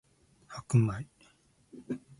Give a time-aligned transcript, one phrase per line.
[0.71, 1.07] 白米